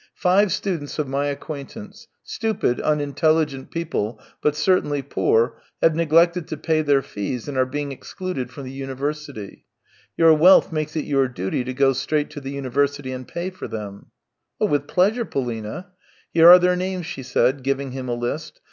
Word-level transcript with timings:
Five 0.15 0.51
students 0.51 0.97
of 0.97 1.07
my 1.07 1.27
acquaintance, 1.27 2.07
stupid, 2.23 2.79
unintelligent 2.81 3.69
people, 3.69 4.19
but 4.41 4.55
certainly 4.55 5.03
poor, 5.03 5.61
have 5.79 5.93
neglected 5.93 6.47
to 6.47 6.57
pay 6.57 6.81
their 6.81 7.03
fees, 7.03 7.47
and 7.47 7.55
are 7.55 7.67
being 7.67 7.91
excluded 7.91 8.49
from 8.49 8.63
the 8.63 8.71
university. 8.71 9.67
Your 10.17 10.33
wealth 10.33 10.71
makes 10.71 10.95
it 10.95 11.05
your 11.05 11.27
duty 11.27 11.63
to 11.65 11.73
go 11.75 11.93
straight 11.93 12.31
to 12.31 12.41
the 12.41 12.49
university 12.49 13.11
and 13.11 13.27
pay 13.27 13.51
for 13.51 13.67
them."" 13.67 14.07
With 14.59 14.87
pleasure, 14.87 15.23
Polina."" 15.23 15.89
Here 16.33 16.49
are 16.49 16.57
their 16.57 16.75
names." 16.75 17.05
she 17.05 17.21
said, 17.21 17.61
giving 17.61 17.91
him 17.91 18.09
a 18.09 18.15
list. 18.15 18.59